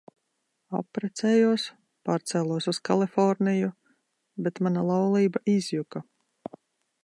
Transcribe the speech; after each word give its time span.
Apprecējos, 0.77 1.65
pārcēlos 2.09 2.69
uz 2.73 2.79
Kaliforniju, 2.91 3.71
bet 4.47 4.65
mana 4.69 4.89
laulība 4.91 5.47
izjuka. 5.57 6.07